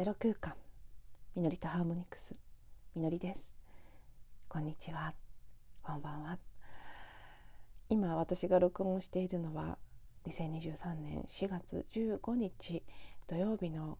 [0.00, 0.54] ゼロ空間。
[1.36, 2.34] みのりとハーモニクス。
[2.96, 3.44] みのりです。
[4.48, 5.12] こんにちは。
[5.82, 6.38] こんばんは。
[7.90, 9.76] 今私が録音しているのは
[10.26, 12.82] 2023年4月15日
[13.26, 13.98] 土曜日の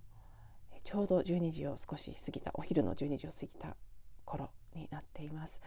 [0.85, 3.77] ちょうど12時を少し過ぎたお昼の12時を過ぎた
[4.25, 5.61] 頃になっています、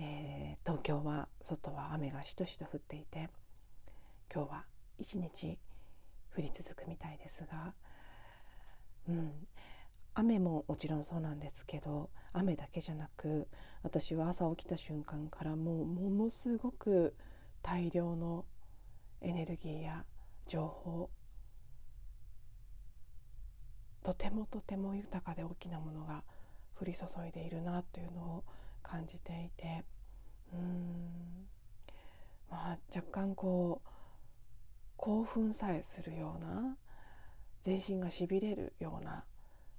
[0.00, 3.28] えー、東京は外は雨がしとしと降っていて
[4.34, 4.64] 今日は
[4.98, 5.58] 一日
[6.34, 7.74] 降り続くみたいですが
[9.08, 9.32] うん、
[10.14, 13.48] 雨ももちろんそうなんですけど雨だけじゃなく
[13.82, 17.14] 私は朝起きた瞬間からもうものすごく
[17.62, 18.44] 大量の
[19.20, 20.04] エネルギーや
[20.46, 21.10] 情報
[24.02, 26.22] とてもとても豊かで大きなものが
[26.80, 28.44] 降り注いでいるなというのを
[28.82, 29.84] 感じていて
[30.52, 31.46] うん。
[32.50, 33.88] まあ若干こう
[34.96, 36.76] 興奮さえするような
[37.66, 39.24] 全身がしびれるような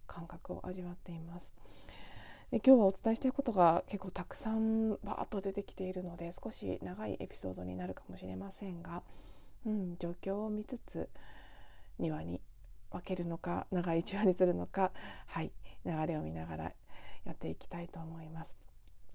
[0.08, 1.54] 感覚を味わっています。
[2.52, 9.04] で今日はお伝えしたいことが結構たくさんバーッと出てきているので少し長いエピソードになるかもしれませんが、
[9.66, 11.10] うん、状況を見つつ
[11.98, 12.42] 庭に
[12.92, 14.92] 分けるのか長い1話にするのか、
[15.26, 15.52] はい、
[15.86, 16.64] 流れを見ながら
[17.24, 18.67] やっていきたいと思います。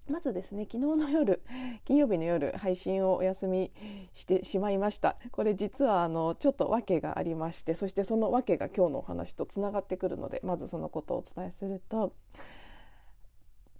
[0.09, 1.43] まずですね昨日の夜
[1.85, 3.73] 金曜日の夜配信をお休み
[4.15, 5.17] してしまいました。
[5.31, 12.13] これ実はあのちょっと訳がありましてそしてその訳が今日のお話とつながってくるのでまずそのことをお伝えすると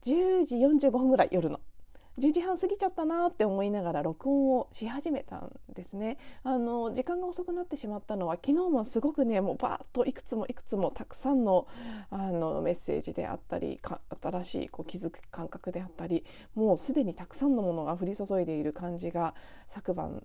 [0.03, 1.61] 10時45分ぐらい夜の
[2.19, 6.19] 10時半過ぎちゃったなって思いながら録音をし始めたんですね。
[6.45, 11.67] あの時間が遅くなってしまったのは昨日もすごくねもうバーッといくつもいくつもたくさんの
[12.11, 13.81] あのメッセージであったり
[14.23, 19.35] 新しいこう気づく感覚であったりもうすでにたくさんのものが降り注いでいる感じが
[19.67, 20.25] 昨晩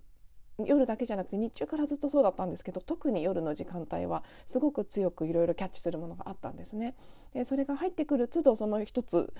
[0.64, 6.96] 夜だけじゃなくて日中からずっとそうだったんですけど特に夜の時間帯はすごく強くいろいろキャッチするものがあったんですね。
[7.32, 9.32] でそれが入ってくる都度その一つ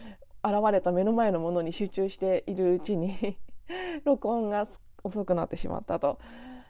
[0.45, 3.37] 現れた目の前のものに集中しているうちに
[4.05, 4.67] 録音が
[5.03, 6.19] 遅くなってしまったと。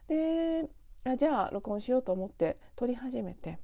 [0.06, 0.68] で
[1.04, 3.58] あじゃあ録音しようと思って撮り始めて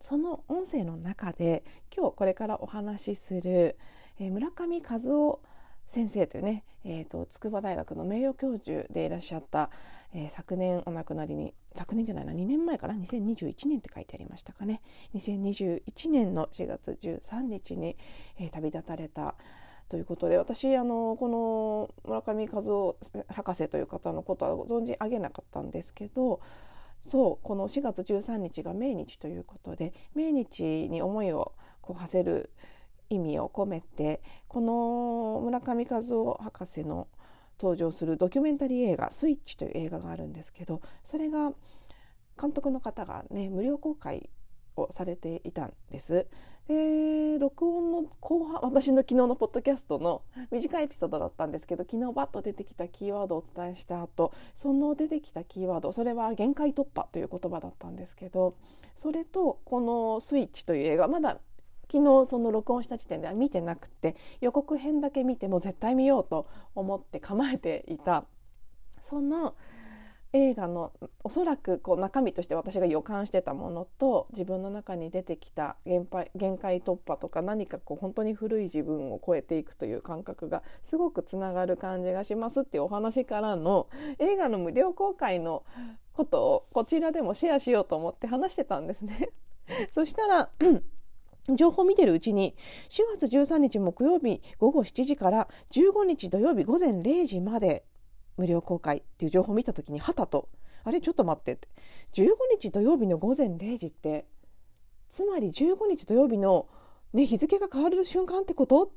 [0.00, 1.64] その音声の中で
[1.94, 3.78] 今日これからお話しする、
[4.18, 5.40] えー、村上和夫
[5.86, 9.70] 先生というね、えーと、筑波大学の名誉教授でいらっしゃった、
[10.14, 14.80] えー、昨年お亡くなりに昨年じゃないな2年前かな2021年って書いてありましたかね。
[15.14, 17.96] 2021年の4月13日に、
[18.38, 19.34] えー、旅立たれた
[19.88, 22.96] ということで私あのこの村上和夫
[23.28, 26.40] 博士という方のことは存じ上げなかったんですけど
[27.02, 32.50] そうこの4月13日が命日ということで命日に思いをこう馳せる
[33.10, 37.08] 意味を込めてこの村上和夫博士の
[37.60, 41.52] 登場するドキュメンタリー映画「スイッチ」という映画があるんですけどそれが
[42.40, 44.28] 監督の方がね無料公開
[44.76, 46.26] をされていたんです。
[46.68, 58.56] で録音の後半私の昨日のポッドキャストの短いエピソードだったんですけど昨日バッと出てきたキーワードをお伝えした後その出てきたキーワードそれは限界突破という言葉だったんですけど
[58.96, 61.38] それとこの「スイッチ」という映画まだ
[61.90, 68.24] 昨日その録音した時点では見てなくて予告編だけ見ても絶対見ようと思って構えていた
[69.00, 69.54] その
[70.32, 70.92] 映画の
[71.24, 85.64] おそらくこう中身として私が予感してたものと自分の中に出てきた限界限界突破とか何かこう本当に古い自分を超えていくという感覚がすごくつながる感じがしますっていうお話からの映画の無料公開の
[86.12, 89.30] ことをこちらでもシェアしようと思って話してたんですね。
[89.90, 90.50] そしたら
[91.54, 92.56] 情報を見てるうちに
[92.88, 97.84] 4月13日木曜日午後7時から15日土曜日午前0時まで
[98.36, 100.48] 無料公開っていう情報を見た時にはたと
[100.82, 101.68] 「あれちょっと待って」って
[102.14, 104.26] 15日土曜日の午前0時って
[105.10, 106.68] つまり15日土曜日の、
[107.12, 108.92] ね、日付が変わる瞬間ってこと？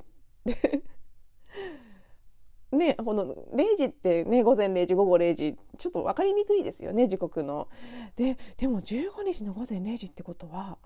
[2.71, 7.67] ね、この0時ってね、午前0時、午後0時、ちょっと分かりにくいですよね、時刻の。
[8.15, 10.77] で、でも15日の午前0時ってことは、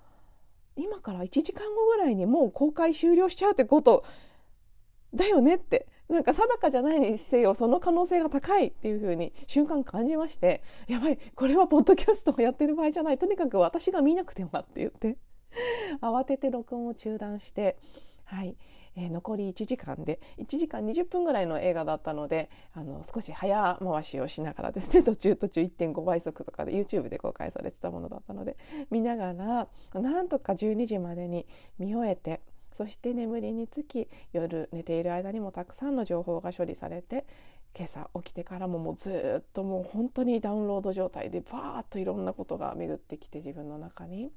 [0.75, 4.03] 今から1時間後ぐらいにもう公開終了しちゃうってこと
[5.13, 5.87] だよねって。
[6.09, 10.61] なんか定かじゃないにせよその可能性が高いっていうふうに瞬間感じまして。
[10.87, 13.17] やばいこれはポッドキャストをやってる場合じゃない。
[13.17, 15.17] とにかく私が見なくてはって言って。
[16.01, 17.77] 慌てて録音を中断して。
[18.25, 18.55] はい、
[18.95, 28.57] えー、残り1時間で1時間20分ぐらいの映画だったのであの少し早回しをしながらですね 途中途中1.5倍速とかで YouTube で公開されてたものだったので
[28.91, 31.45] 見ながらなんとか12時までに
[31.79, 32.41] 見終えて
[32.71, 37.25] そして眠りにつき夜寝ている間にもたくさんの情報が処理されて
[37.75, 44.31] 今朝起きてからももうずっともう本当にダウンロード状態でバーッといろんなことが巡ってきて自分の中に。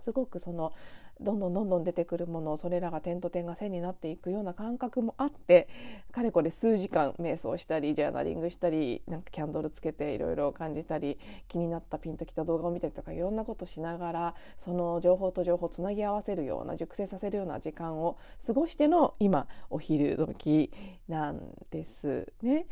[0.00, 0.72] すごくその
[1.20, 5.68] どんどんどんどん出てくるものそれらが点と点が線になっていくような感覚もあって
[6.12, 11.18] かれこれ数時間瞑想したりジャーナリングしたりなんかキャンドルつけていろいろ感じたり
[11.48, 18.16] 気になったピンときた動画を見たりとかいろんなことしながらその情報と情報をつなぎ合わせるような熟成させるような時間を
[18.46, 20.70] 過ごしての今お昼時
[21.08, 22.66] なんですね。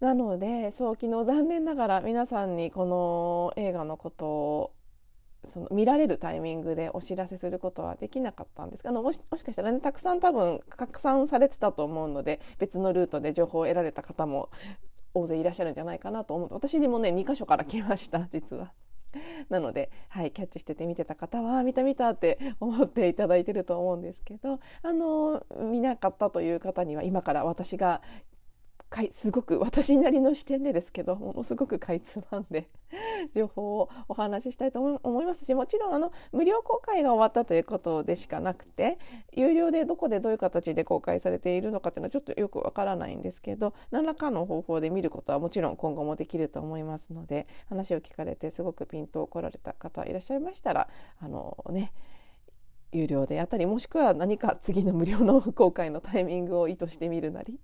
[0.00, 4.72] なのでそう昨日残念ながら皆さんにこの映画のことを
[5.46, 14.50] その見られるタイミングでお知らせすることはできなかったんですがあのもしもしかしたらねたくさん多分拡散されてたと思うので別のルートで情報を得られた方も
[15.14, 18.72] 大勢いらっしゃるんじゃないかなと思う私にもね2箇所から来ました 実は。
[19.48, 28.02] なので、はい、キャッチしてて見てた方は見た見たって思っていただいてると思うんですけどあの見なかったという方には今から私が
[28.94, 32.68] かいすごく私なりの視点でですけどものすごくかいつまんで
[33.34, 38.98] 情報をお話ししたいと思いますしもちろんあの無料公開が終わったということでしかなくて
[39.32, 50.88] 有料でどこでどういう形で公開されているのかっていうのはちょっとよくわからないんですけど何らかの方法で見ることはもちろん今後もできると思いますので話を聞かれてすごくピンと来られた方いらっしゃいましたら
[51.18, 51.92] あのね
[52.92, 57.58] 有料であったりもしくは何か次の無料の公開のタイミングを意図してみるなり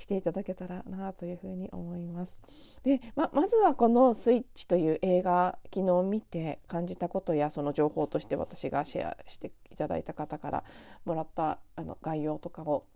[0.00, 2.40] していただけたらなというふうに思います。
[2.82, 10.64] でままずはこの「スイッチ」という映画昨日見て感じたことやその情報として私がシェアしていただいた方から
[11.04, 12.86] もらったあの概要とかを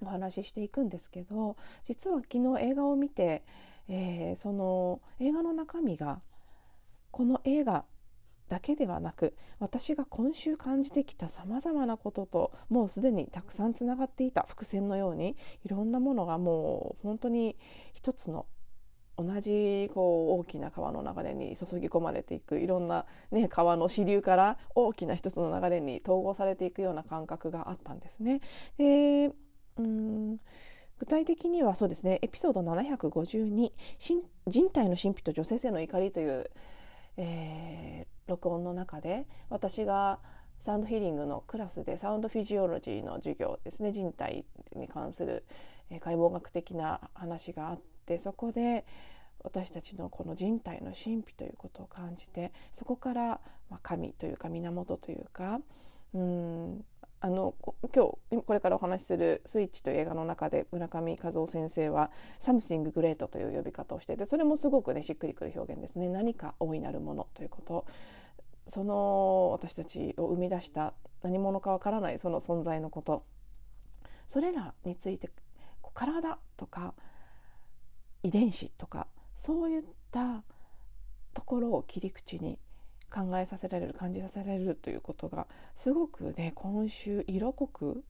[0.00, 3.44] お話ししていくんですけど実は昨日映画を見て、
[3.88, 6.20] えー、その映画の中身が
[7.10, 7.84] この映画
[8.48, 17.56] だけではなく私が今週感じてきたさまざまなことともうすでにたくさんつながっていた伏線のようにいろんなものがもう本当に
[17.92, 18.46] 一つの
[19.18, 28.40] 同じこう大きな川の流れに注ぎ込まれていくいろんな、ね、川の支流から大きな一つの流れに統合されていくような感覚があったんですね。
[28.78, 29.32] で
[29.76, 30.38] うん
[30.98, 33.72] 具体的にはそうですねエピソード752
[34.46, 36.50] 「人体の神秘と女性性の怒り」という、
[37.16, 40.20] えー、録音の中で私が
[40.58, 44.44] サウンドヒーリングのクラスでサウンドフィジオロジーの授業ですね人体
[44.74, 45.44] に関する
[46.00, 48.84] 解剖学的な話があってそこで
[49.44, 53.40] 私たちのこの人体の神秘ということを感じてそこから
[53.82, 55.60] 神というか源というか
[56.14, 56.84] うん
[57.20, 57.54] あの
[57.94, 66.08] 今日これからお話しする「スイッチ」という映画の中で村上和雄先生は「サムシング・グレート」という呼び方をしていてそれもすごくねしっくりくる表現ですね。
[66.08, 67.86] 何か大いなるものということ
[68.68, 73.24] その私たちを生み出した何者かわからないその存在のこと。
[74.26, 75.30] それらについて
[75.94, 76.94] 体とか
[78.22, 79.82] 遺伝子とかそういっ
[80.12, 80.44] た
[81.34, 82.58] ところを切り口に
[83.10, 88.04] 考えさせられる感じさせられるということがすごくね今週色濃く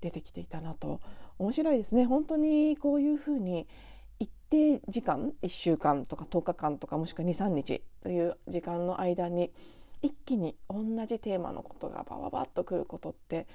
[0.00, 1.00] 出てきていたなと。
[1.38, 2.06] 面白いですね。
[2.06, 3.66] 本当にこういうふうに
[4.18, 9.52] 一定時間1週間とか10日間とかもしくは23日という時間の間に
[10.02, 13.46] 一気に同じテーマのことがバババッとくることって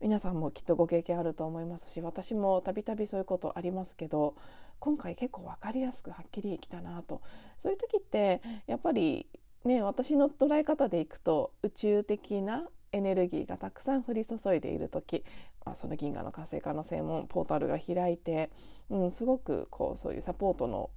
[0.00, 4.34] 皆さんもきっとご経験あると思いますし私もたびたびそういうことありますけど
[4.80, 7.22] 今回結構分かりやすくはっきりきたなと。
[7.60, 9.28] そういう時ってやっぱり
[9.64, 15.24] ね私の捉え方でいくと宇宙的なエネルギーがたくさん降り注いでいる時、
[15.64, 18.50] まあ、その銀河の活性化の専門ポータルが開いて、
[18.90, 20.90] うん、すごくこうそういうサポートの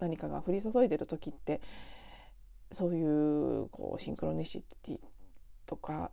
[0.00, 1.60] 何かが降り注いでる時って
[2.72, 4.98] そういうこうシンクロニシティ
[5.66, 6.10] とか、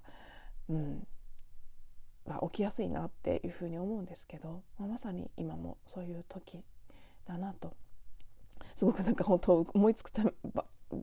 [0.69, 1.07] うん、
[2.27, 6.63] が起きやすいなっていうふうに思うんですけど、まあ、まさに今もそういう時
[7.27, 7.73] だなと。
[8.75, 10.23] すごくなんか本当思いつくた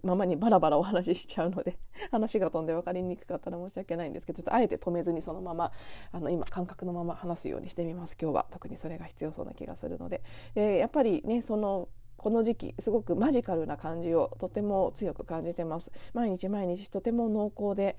[0.02, 1.78] ままにバラバラお話ししちゃうので
[2.10, 5.72] 話が飛んで分かりにくかったら申し訳ないんですけどちょっとあえて止めずにそのまま
[6.10, 8.16] あの今感覚のまま話すようにしてみます。
[8.20, 10.22] 今日は特にそれが必要そうな気がするので。
[10.54, 15.92] でやっぱりねそのこの時期すごくマジカルな感じをとても強く感じてます。
[16.14, 17.96] 毎日毎日とても濃厚で、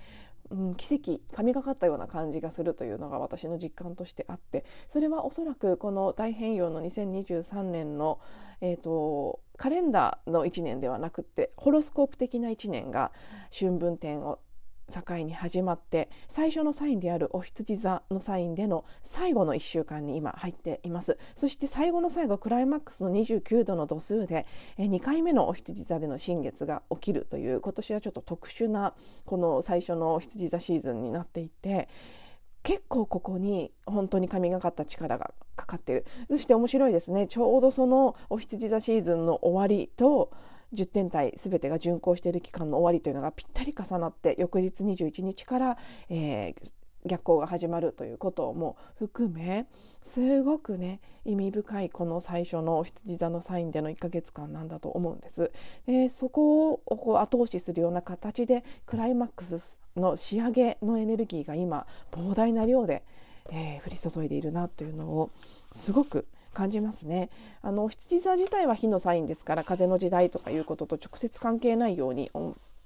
[0.49, 8.19] うん、奇跡神がかったような感じがするというのが私の実感としてあってそれはおそらくこの大変容の2023年の、
[8.61, 13.11] えーと、カレンダーの1年ではなくてホロスコープ的な1年が
[13.57, 14.39] 春分点を
[14.89, 21.17] 境に始まって最初のサインであるお羊座のサインでの最後の1週間に今入っています。
[21.35, 24.45] そして最後の最後クライマックスの29度の度数で
[24.77, 28.93] 2回目のお羊座での新月が起きるという今年はちょっと特殊な
[29.25, 31.89] この最初のお羊座シーズンになっていて
[32.63, 36.05] 結構ここに本当に神がかった力がかかっている。
[36.29, 37.27] そして面白いですね。
[37.27, 40.31] ちょうどそのお羊座シーズンの終わりと
[40.73, 45.77] 10天体全てが巡行している期間の終わりというのがぴったり重なって翌日21日から、
[46.09, 46.71] えー、
[47.05, 49.67] 逆行が始まるということも含め
[50.03, 55.51] すごくね意味深いこの最初の羊座のサインでの1ヶ月間なんだと思うんです。
[55.85, 63.03] でそこをこう後押しするような形でクライマックスの仕上げのエネルギーが今膨大な量で、
[63.49, 65.31] えー、降り注いでいるなというのを
[65.71, 67.29] すごく感じますね。
[67.61, 72.31] あの羊座自体は火のサインですから風の時代とかいうことと直接関係ないように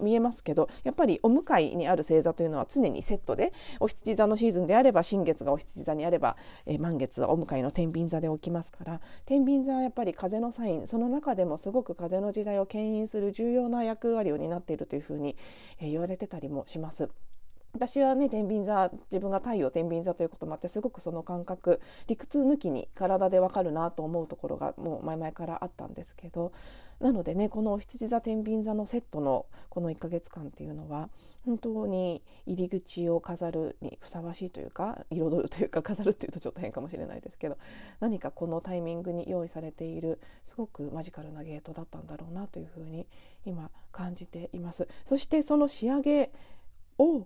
[0.01, 6.35] 見えますけどやっぱりお向かいにある星座というのは常にセットでお羊座のシーズンであれば新月がお羊座にあれば、
[6.65, 15.37] え、満月はお向かいの天秤座で起きますから天秤座はやっぱり風のサインその中でもすごく風の時代を牽引する重要な役割を担っているというふうに、
[15.79, 17.09] えー、言われてたりもします。
[17.73, 26.51] 私はね天秤座自分が太陽天秤座ということもあってすごくその感覚理屈抜きに体でわかるなと思うところがもう前々からあったんですけど
[26.99, 31.09] なのでねこの羊座天秤座のセットのこの1ヶ月間っていうのは
[31.45, 37.57] 本当に入り口を飾るにふさわしいというか彩るというか飾るっていうとちょっと変かもしれないですけど
[37.99, 43.07] 何かこのタイミングに用意されているすごくマジカルなゲートだったんだろうなというふうに
[43.45, 44.87] 今感じています。
[45.05, 46.31] そしてその仕上げ
[46.99, 47.25] を、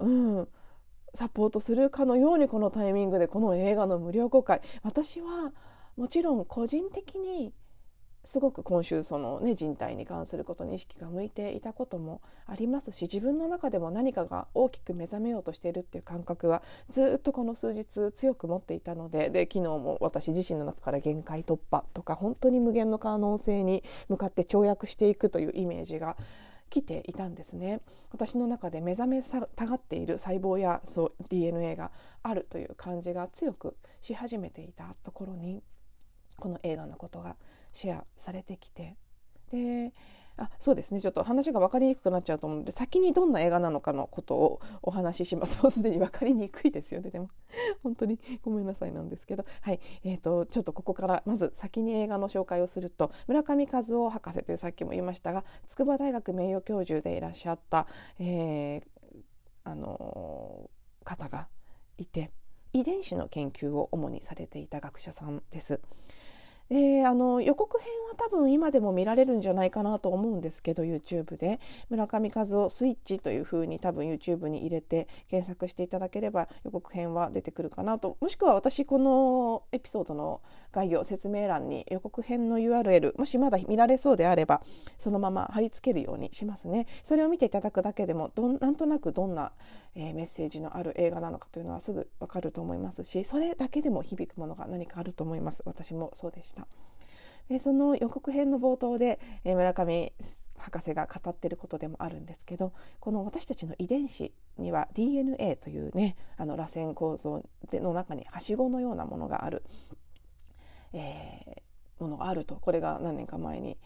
[0.00, 0.08] う
[0.42, 0.48] ん、
[1.14, 4.60] サポートするかのようにこのタイミングでこの映画の無料公開。
[4.82, 5.52] 私は
[5.96, 7.52] もちろん個人的に
[8.24, 26.16] すごく今週そのね人体に関することに意識が向いていたこともありますし自分の中でも何かが大きく目覚めようとしているっていう感覚はずっとこの数日強く持っていたのでで昨日も私自身の中から限界突破とか本当に無限の可能性に向かって跳躍していくというイメージが
[26.70, 27.80] 来ていたんですね。
[28.10, 31.90] 私の中で目覚めたがっている細胞やそう DNA が
[32.22, 35.62] あるという感じが強くし始めていたところに
[36.38, 37.36] この映画のことが
[37.72, 38.96] シェアされてきて。
[39.50, 39.92] で
[40.40, 41.02] あそうですね。
[41.02, 45.60] ちょっと話が分かりにくくなっちゃうと思うので先にどんな映画なのかのことをお話しします。
[45.62, 47.10] もうすでに分かりにくいですよね。
[47.10, 47.28] でも
[47.82, 49.44] 本当にごめんなさいなんですけど。
[49.60, 49.80] はい。
[50.02, 57.86] えーと、ちょっとここからまず先に映画の紹介をすると村上和夫博士というさっきも言いましたが筑波大学名誉教授でいらっしゃった、
[58.18, 58.82] えー、
[59.64, 61.48] あのー、方が
[61.98, 62.30] いて
[62.72, 65.80] 遺伝子の研究を主にされていた学者さんです。
[66.70, 71.60] であの予告編は多分今でも見られるんじゃないかなと思うんですけど YouTube で。
[71.90, 78.16] 村上和夫スイッチというふうに多分 YouTube に入れて検索していただければ予告編は出てくるかなと。
[78.20, 80.40] もしくは私このエピソードの
[80.72, 84.62] 概要説明欄に予告編の URL もしまだ見られそうであれば
[84.98, 86.86] そのまま貼り付けるようにしますね。
[87.02, 89.52] それを見ていただくだけでもどなんとなくどんな、
[89.94, 96.66] えー、メッセージのある映画なのかというのはすぐわかると思いますしそれだけでも響くものが何かあると思います私もそうでした。
[97.48, 100.12] でその予告編の冒頭で、えー、村上
[100.56, 109.64] 博士が語っていることでもあるんですけどこの私たちの遺伝子には DNA というねあの螺旋構造での中にはしごのようなものがある、
[110.92, 113.78] えー、ものがあるとこれが何年か前に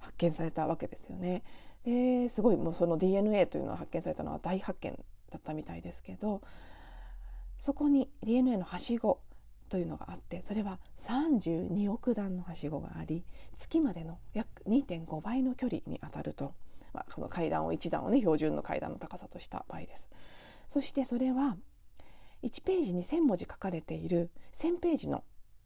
[0.00, 1.44] 発見されたわけですよね。
[1.84, 4.96] ですごいもうその DNA というのは発見されたのは大発見
[5.32, 6.42] だったみたいですけど
[7.58, 9.20] そこに DNA のはしご
[9.68, 13.24] というのがあってそれは32億段のはしごがあり
[13.56, 16.52] 月までの約2.5倍の距離にあたると、
[16.92, 20.10] まあ、この階段を1段をね標準の階段の高さとした場合です。
[20.68, 21.56] そしてそれは
[22.42, 25.24] 1ページに1,000文字書かれている1,000ページの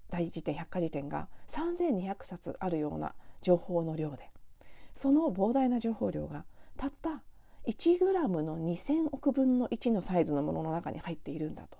[0.08, 4.30] 大辞典百科事典が3,200冊あるような情報の量で
[4.94, 6.44] その膨大な情報量が
[6.76, 7.22] たった
[7.66, 11.78] 1グラムの2,000億分の1のサイズのものの中に入っているんだと。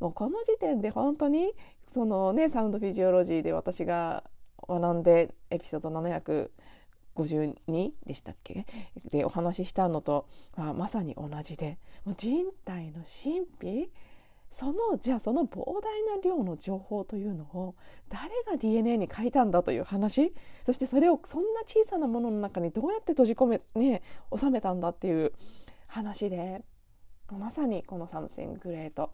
[0.00, 1.52] もうこの時点で本当に
[1.92, 4.24] そのねサウンドフィジオロジーで私が
[4.68, 8.66] 学んでエピソード752でしたっけ？
[9.10, 10.26] でお話ししたのと、
[10.56, 13.90] まあ、まさに同じでもう人体の神秘
[14.56, 17.74] そのじゃあその膨大な量の情報というのを
[18.08, 20.32] 誰が DNA に書いたんだという話？
[20.64, 24.00] そしてそれをそんな小さなものの中にどうやって閉じ込めね
[24.34, 25.34] 収めたんだっていう
[25.86, 26.64] 話で。
[27.32, 29.10] まさにこの「サムシング・グレート」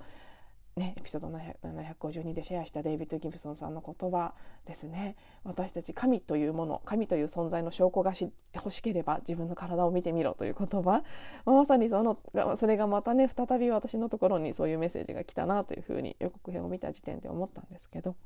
[0.77, 4.33] ね、エピソード752でシェアしたデイビッド・ギブソンさんの言葉
[4.67, 5.17] ですね。
[5.45, 8.13] 私たち神というもの神という存在の証拠が
[8.55, 11.03] 欲しければ自分の体を見てみろという言葉。
[11.45, 12.19] まさにその
[12.57, 18.17] それがまたね再び私のところにそういうメッセージが来たなというふうに予告編を見た時点で思ったんですけど。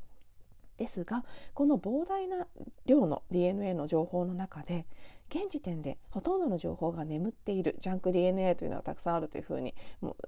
[0.77, 1.25] ですが
[1.55, 2.47] この膨大な
[2.85, 4.85] 量の DNA の情報の中で
[5.29, 9.75] 現時点でほとんどの情報が眠っているジャンク DNA というのはたくさんあるというふうに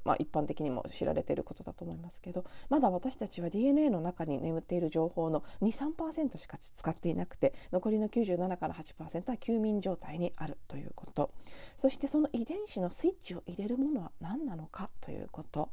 [0.05, 11.31] まあ、一般的にも知られていることだと思いますけどまだ私たちは DNA の中に眠っている情報の23%しか使っていなくて残りの97から8%は休眠状態にあるということ。
[11.77, 15.71] そしてその遺伝子のスイッチを入れるものは何なのかということ。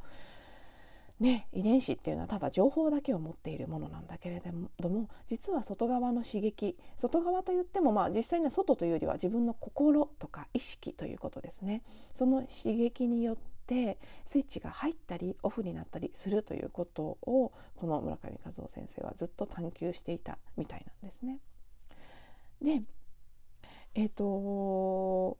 [1.19, 4.41] ね、遺伝子っていうのはただ情報だけを持っているものなんだけれ
[4.79, 21.39] ども実は外側の刺激外側といってもまあ実際には外というよりは自分の心とか意識ということですねその刺激によってスイッチが入ったりオフになったりするということをこの村上和夫先生はずっと探求していたみたいなんですね。
[22.61, 22.81] で
[23.93, 25.37] えっ、ー、と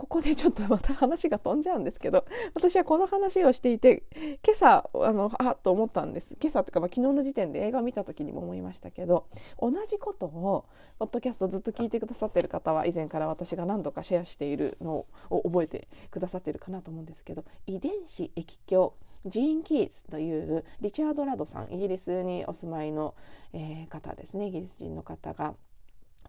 [0.00, 4.02] ここでちょっとまた話が飛んじゃうんですけど私はこの話をしていて
[4.42, 6.38] 今朝あのあっと思ったんです。
[6.40, 9.26] 今朝というか、まあ、昨日の時点で映画を見た時にも思いましたけど
[9.60, 10.64] 同じことを
[10.98, 18.92] ポッドキャストずっと聞いてくださってる方は以前から私が何度かシェアしているのを覚えてくださってるかなと思うんですけど遺伝子液鏡
[19.26, 23.14] ジーン・キーズというリチャード・ラドさんイギリスにお住まいの、
[23.52, 24.46] えー、方ですね。
[24.46, 25.54] イギリス人の方が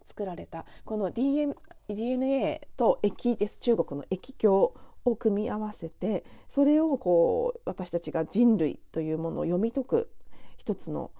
[0.04, 1.54] 作られたこの DM
[1.88, 4.70] DNA と液です中国の液鏡
[5.04, 10.10] を組み合わせてそれをこう私たちが人類というものを読み解く
[10.56, 11.10] 一つの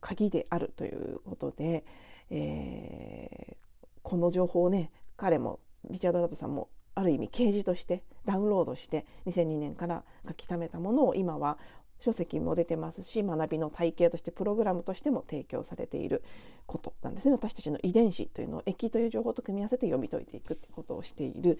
[0.00, 1.84] 鍵であるということで、
[2.30, 3.56] えー、
[4.02, 11.58] この情報をね彼もリチャード・ラッドさんもある意味掲示としてダウンロードして2002年から書き溜めたものを今は
[12.00, 16.22] 書籍も出てますし学びの体系としてプログラムとしても提供されている
[16.66, 17.32] ことなんですね。
[17.32, 21.58] 私たちの遺伝子というのを液という情報と組み合わせて読み解いていくっていうことをしている、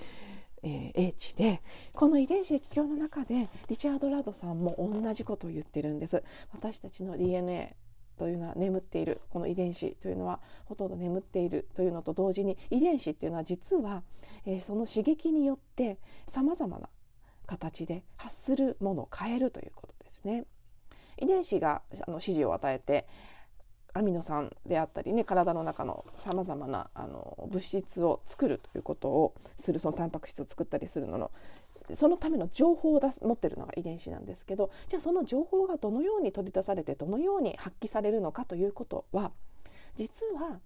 [0.63, 6.23] えー、英知でこの遺伝子液鏡の中でリチャード・ラドさんも同じことを言ってるんです。
[6.53, 7.77] 私たちの DNA
[8.19, 14.03] というのは眠っているこの遺伝子というのはほとんど眠っているというのと同時に遺伝子っていうのは実は、
[14.45, 16.89] えー、その刺激によってさまざまな
[17.47, 19.98] 形で発するものを変えるということ。
[20.19, 20.45] ですね。
[21.21, 23.07] 遺伝子があの指示を与えて
[23.95, 31.31] アミノ酸であったりね体の中のさまざまなあの物質を作るということをするそのタンパク質を作ったりするのの
[31.93, 39.33] そのための情報を出す持ってるのが遺伝子なんですけどじゃあその情報がどのように取り出されてどのように発揮されるのかということは
[39.97, 40.61] 実は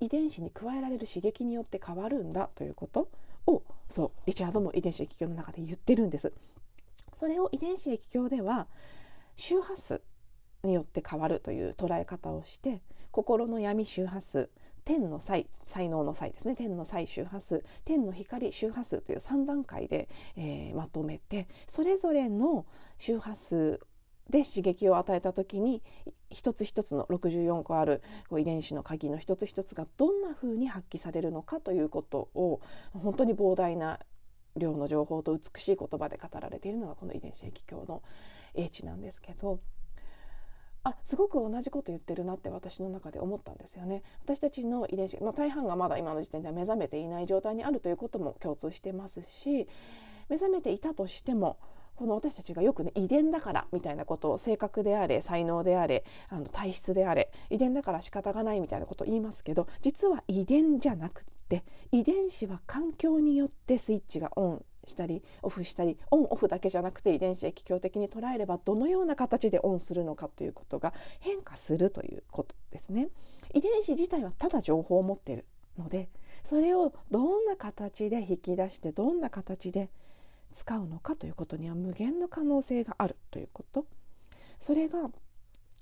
[0.00, 3.08] 遺伝子に加えられる刺激によって変わるんだということ
[3.46, 6.32] をそうリチャードも遺伝子液鏡の中で言ってるんです。
[7.18, 8.66] それを遺伝子液鏡では
[9.36, 10.02] 周波数
[10.62, 14.50] によって変わるという捉え方をして心の闇周波数
[14.84, 16.54] 天の才才能の才ですね。
[16.54, 22.66] 天の才周波数天の光周波数という3段階で、えー、まとめてそれぞれの
[22.98, 23.80] 周波数
[24.30, 25.82] で刺激を与えた時に
[26.30, 28.02] 一つ一つの64個ある
[28.38, 32.60] 遺伝子の鍵の一つ一つがどんなふうに発揮されるのかということを
[32.92, 34.00] 本当に膨大な
[34.56, 38.02] 量の情報と美しい言葉で語られているのがこの遺伝子液鏡の
[38.54, 39.60] 英知なんですけど
[40.84, 44.02] あすごく同じこと言ってるなって私の中で思ったんですよね。
[44.22, 49.66] 私たちの遺伝子、まあ、大半がまだ今の時点では目覚めていない状態にあるということも共通してますし
[50.28, 51.58] 目覚めていたとしても
[51.96, 61.24] この私たちがよくね遺伝だからみたいなことを性格であれ才能であれあの体質であれ遺伝だから仕方がないみたいなことを言いますけど実は遺伝じゃなく
[61.60, 73.08] て遺伝子は環境によってスイッチがオンしたりオフしたりオンオフだけじゃなくて遺伝子液鏡的に捉えればどのような形でオンするのかということが変化するということですね。
[73.54, 75.46] 遺伝子自体はただ情報を持っている
[75.78, 76.08] ので
[76.42, 79.90] それをどんな形で引き出してどんな形で
[80.52, 83.86] 使うのかということには無限の可能性があるということ
[84.60, 85.10] それが、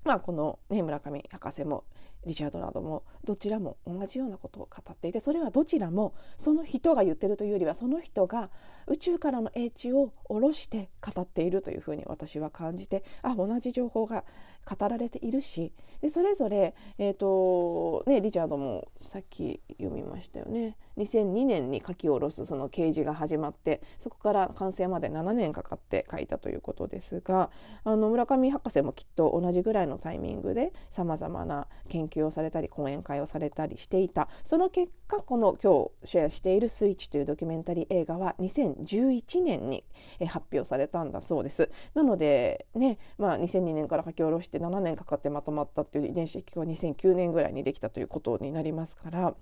[0.05, 1.85] まあ、この、ね、村上博士も
[2.27, 8.51] リチャードなどもどちらも同じようなことを語っていてそれはどちらもその人が言ってるというよりはその人が
[8.87, 14.25] 宇宙からの英知を下ろして語っているというふうに私は感じてあ同じ情報が
[14.65, 20.77] 語られているしでそれぞれ、えーとね、リチャードもさっき読みましたよね。
[20.99, 27.51] 2002年に書き下ろすその掲示が始まってそこから完成まで7年かかって書いたということですが
[27.85, 39.85] あの村上博士もきっと同じぐらいのタイミングでさまざまな研究をされたり講演会をされたりしていたその結果この今日シェアしている「スイッチ」というドキュメンタリー映画は2011年に
[40.29, 41.71] 発表されたんだそうです。
[41.95, 49.35] なのでね、まあ、2002年から書き下ろして7年かかってまとまったっていう遺伝子液が2009年ぐらいにできたということになりますから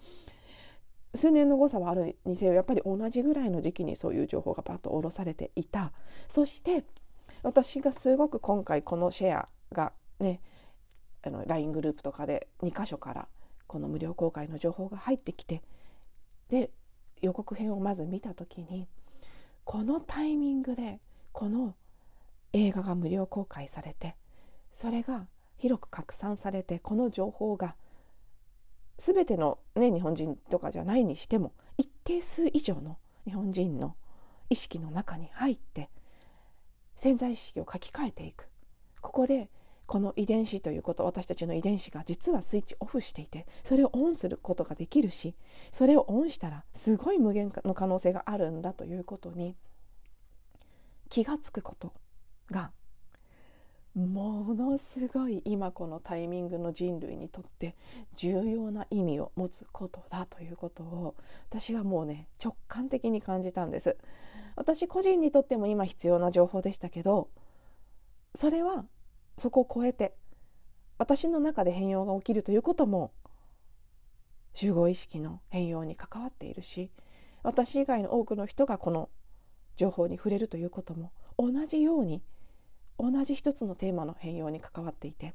[1.14, 5.92] 数年の誤差はあるにせよやっぱり同じぐらいの時期にそういう情報がパッと下ろされていた。
[6.28, 6.84] そして
[7.42, 10.40] 私がすごく今回このシェアがね
[11.22, 13.28] あの LINE グループとかで2箇所から
[13.66, 15.62] この無料公開の情報が入ってきて
[16.48, 16.70] で
[17.20, 18.88] 予告編をまず見た時に
[19.64, 21.00] このタイミングで
[21.32, 21.74] この
[22.52, 24.16] 映画が無料公開されて
[24.72, 25.26] それが
[25.58, 27.74] 広く拡散されてこの情報が
[29.00, 33.96] 全ての、ね、日本人とかじゃないにしても一定数以上の日本人の
[34.50, 35.88] 意識の中に入って
[36.96, 38.50] 潜在意識を書き換えていく。
[39.00, 39.48] ここで
[39.86, 45.34] この遺伝子ということ私たちの遺伝子が実はスイッチオフしていてそれをオンすることができるし
[45.72, 49.56] それをオンしたらすごい無限の可能性があるんだということに
[51.08, 51.92] 気が付くこと
[52.52, 52.70] が
[53.94, 57.74] ものすごい今このタイミングの人類にとって
[58.14, 61.16] 重要な意味を持つことだということを
[61.48, 63.96] 私はもうね直感的に感じたんです。
[64.56, 67.30] 私個人にとっても今必要な情報でしたけど
[68.34, 68.84] それは
[69.38, 70.14] そこを超えて
[70.98, 73.12] 私の中で変容が起きるということも
[74.52, 76.90] 集合意識の変容に関わっているし
[77.42, 79.08] 私以外の多くの人がこの
[79.76, 82.22] 情報に触れるということも同じように
[83.00, 85.34] 同じ一つのテーマの変容に関わっていて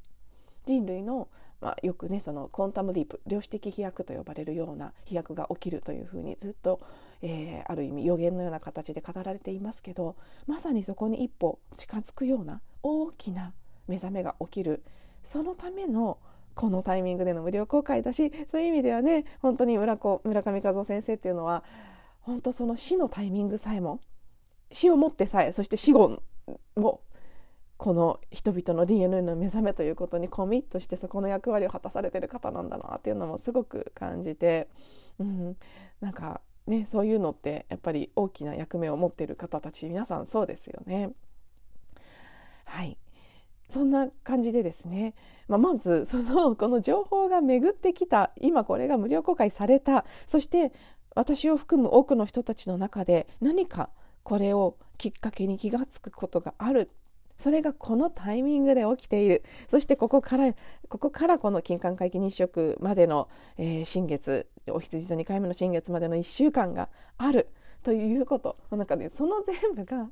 [0.65, 1.27] 人類の、
[1.61, 6.79] まあ、よくねそのクォンタムリープ量子的飛躍と呼ばれるような飛躍が起きるというふうにずっと、
[7.21, 10.15] えー、ある意味予言のような形で語られていますけど
[10.47, 13.53] まさにそこに一歩近づくような大きな
[13.87, 14.83] 目覚めが起きる。
[15.23, 16.19] そのための
[16.53, 21.63] このタイミングでの無料公開だしそういう意味ではね本当に村子村上和夫先生っていうのは
[22.21, 23.99] 本当その死のタイミングさえも
[24.71, 26.21] 死をもってさえそして死後
[26.75, 27.01] も
[27.77, 34.69] この人々の DNA の目覚めということにコミットしてそこの役割を果たされてる方なんだなっていうのもすごく感じて、
[35.19, 35.57] うん、
[35.99, 41.11] なんかねそういうのってやっぱり大きな役目を持ってる方たち皆さんそうですよね。
[42.65, 42.97] はい
[43.69, 45.15] そんな感じでですね、
[45.47, 50.71] まあ、まずその この情報が巡ってきた今これが無料公開されたそして
[51.15, 53.89] 私を含む多くの人たちの中で何か
[54.23, 56.91] これをきっかけに気が付くことがある
[57.37, 59.43] それがこのタイミングで起きている。
[59.69, 60.53] そしてここから
[60.87, 67.49] ここからこの金環皆既日食までの、えー、新月お羊座2回目の新月までの1週間がある
[67.83, 68.57] ということ。
[68.71, 70.09] なんかねその全部が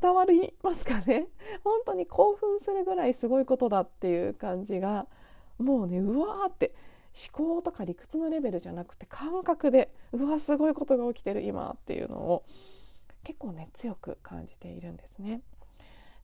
[0.00, 1.28] 伝わりますかね。
[1.64, 5.06] 本当に興奮するぐらいすごいことだっていう感じが
[5.58, 6.74] もうねうわーって
[7.36, 12.44] 思考とか理屈のレベルじゃなくて感覚でうわすごいことが起きてる今っていうのを
[13.22, 15.42] 結構ね強く感じているんですね。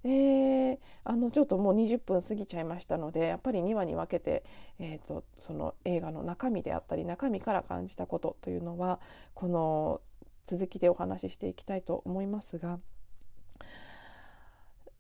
[0.03, 4.45] であのちょっともう20分過ぎちゃいましたのでやっぱり2話に分けて、
[4.79, 9.01] えーと、その映画の中身であったり中身から感じたことというのは
[9.35, 10.01] この
[10.45, 12.79] 続きでお話ししていきたいと思いますが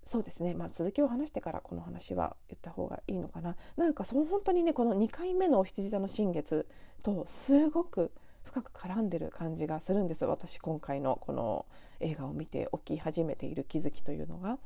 [0.05, 3.57] そうですね、まあ、続きを話してからこの話は言った方がいいのかな。
[3.77, 6.67] なんかそう本当にねこの2回目のお羊座の新月
[7.03, 8.11] とすごく
[8.49, 11.67] 深く絡んでる感じがするんです私今回のこの
[12.01, 14.59] 映画を見て起き始めている気づきというのが。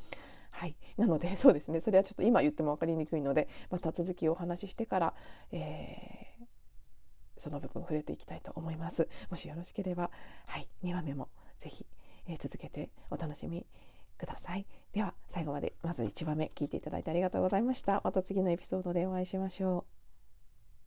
[0.54, 5.14] はい、なので そうですねそれはちょっと今言っても分かりにくいのでまた続きをお話ししてから、
[5.50, 6.44] えー、
[7.38, 9.08] その部分触れていきたいと思います。
[9.30, 10.10] もしよろしければ、
[10.46, 11.86] はい、2話目もぜひ、
[12.26, 13.66] えー、続けてお楽しみ
[14.16, 14.66] ください。
[14.92, 18.00] では最後までまず1話目聞いていただいてありがとうございました。
[18.04, 20.01] また次のエピソードでお会いしましょう。